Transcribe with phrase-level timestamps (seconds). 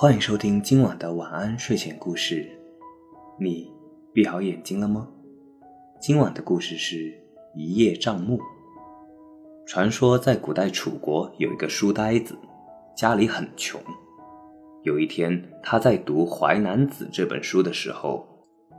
[0.00, 2.48] 欢迎收听今晚的晚安睡前故事。
[3.36, 3.68] 你
[4.14, 5.08] 闭好眼睛了吗？
[6.00, 7.12] 今晚的故事是
[7.56, 8.38] 一叶障目。
[9.66, 12.38] 传说在古代楚国有一个书呆子，
[12.96, 13.80] 家里很穷。
[14.84, 18.24] 有一天，他在读《淮南子》这本书的时候，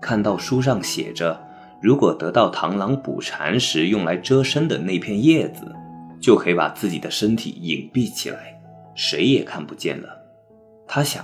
[0.01, 1.45] 看到书上写着，
[1.81, 5.75] 如果得到螳螂捕蝉时用来遮身的那片叶子，
[6.21, 8.57] 就可以把自己的身体隐蔽起来，
[8.95, 10.18] 谁也看不见了。
[10.91, 11.23] 他想，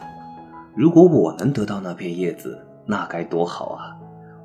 [0.76, 3.98] 如果我能得到那片叶子，那该多好啊！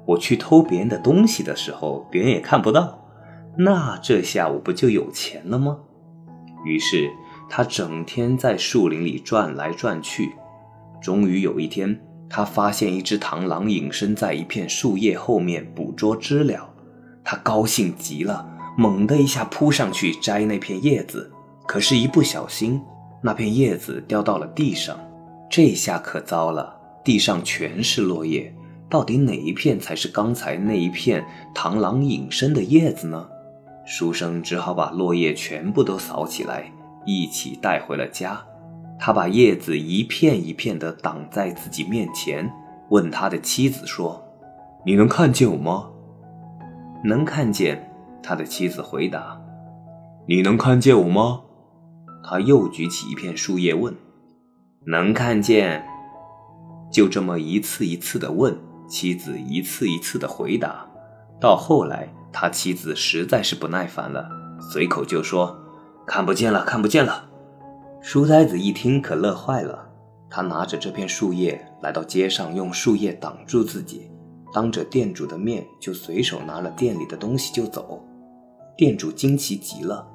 [0.07, 3.07] 我去偷别人的东西的时候，别人也看不到，
[3.59, 5.77] 那这下我不就有钱了吗？
[6.65, 7.11] 于是
[7.51, 10.33] 他整天在树林里转来转去。
[11.03, 16.71] 终于有一天，他发现一只螳螂隐身在一片树叶后面捕捉知了。
[17.23, 18.49] 他高兴极了，
[18.79, 21.31] 猛地一下扑上去摘那片叶子，
[21.67, 22.81] 可是，一不小心，
[23.23, 24.99] 那片叶子掉到了地上。
[25.51, 28.55] 这下可糟了，地上全是落叶，
[28.89, 33.29] 到底哪一片才是刚才那一片螳螂隐身的叶子呢？
[33.85, 36.71] 书生只好把落叶全部都扫起来，
[37.05, 38.41] 一起带回了家。
[38.97, 42.49] 他把叶子一片一片地挡在自己面前，
[42.91, 44.23] 问他的妻子说
[44.87, 45.91] ：“你能看见我吗
[47.03, 47.91] ？”“能看见。”
[48.23, 49.41] 他的妻子回答。
[50.29, 51.41] “你能看见我吗？”
[52.23, 53.93] 他又举起一片树叶问。
[54.87, 55.85] 能看见，
[56.91, 60.87] 就这么一次一次的问，妻子一次一次的回答。
[61.39, 64.27] 到后来，他妻子实在是不耐烦了，
[64.73, 65.59] 随口就说
[66.07, 67.29] ：“看不见了，看不见了。”
[68.01, 69.87] 书呆子一听可乐坏了，
[70.31, 74.11] 他拿着这片树叶来到街上，用树叶挡住自己，
[74.51, 78.03] 当着店主的面就随手拿了店里的东西就走。
[78.79, 80.09] 店主惊奇极了，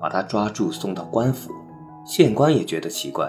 [0.00, 1.50] 把他抓住送到官府。
[2.06, 3.28] 县官也觉得奇怪。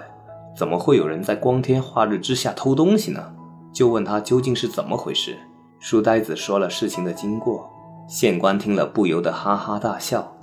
[0.55, 3.33] 怎么会有人在光天化日之下偷东西呢？
[3.73, 5.37] 就问他究竟是怎么回事。
[5.79, 7.69] 书呆子说了事情的经过，
[8.07, 10.35] 县官听了不由得哈哈大笑。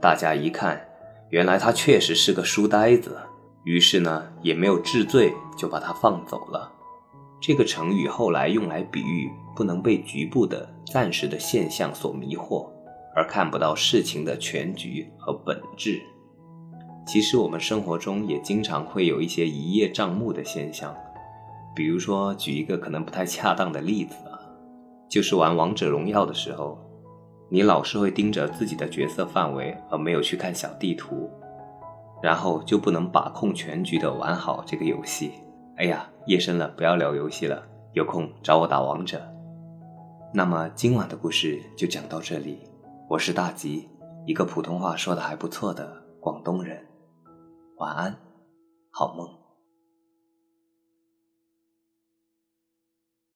[0.00, 0.80] 大家一看，
[1.30, 3.16] 原来他确实是个书呆子，
[3.64, 6.70] 于是呢也没有治罪，就把他放走了。
[7.40, 12.68] 这个成语后来用来比喻不能被局部的、暂时的现象所迷惑，
[13.16, 16.02] 而看不到事情的全局和本质。
[17.06, 20.94] 其实我们生活中也经常会有一些一叶障目的现象，
[21.74, 24.40] 比如说举一个可能不太恰当的例子啊，
[25.08, 26.78] 就是玩王者荣耀的时候，
[27.50, 31.30] 你老是会盯着自己的角色范围，而没有去看小地图，
[32.22, 35.32] 然后就不能把控全局的玩好这个游戏。
[35.76, 37.62] 哎呀，夜深了，不要聊游戏了，
[37.92, 39.20] 有空找我打王者。
[40.32, 42.60] 那么今晚的故事就讲到这里，
[43.08, 43.90] 我是大吉，
[44.26, 46.80] 一个普通话说的还不错的广东人。
[47.84, 48.16] 晚安，
[48.90, 49.43] 好梦。